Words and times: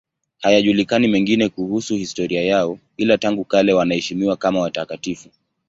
Hayajulikani 0.37 1.07
mengine 1.07 1.49
kuhusu 1.49 1.95
historia 1.95 2.41
yao, 2.43 2.79
ila 2.97 3.17
tangu 3.17 3.45
kale 3.45 3.73
wanaheshimiwa 3.73 4.37
kama 4.37 4.59
watakatifu. 4.59 5.29